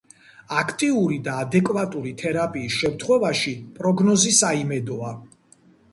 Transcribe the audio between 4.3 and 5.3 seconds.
საიმედოა.